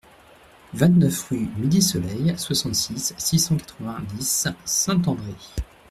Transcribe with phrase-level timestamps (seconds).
[0.73, 5.35] vingt-neuf rue Midi-Soleil, soixante-six, six cent quatre-vingt-dix, Saint-André